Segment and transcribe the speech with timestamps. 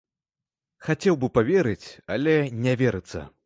[0.85, 3.19] Хацеў бы паверыць, але не верыцца.